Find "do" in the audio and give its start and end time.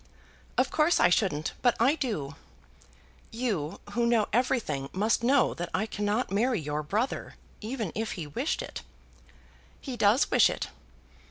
1.93-2.33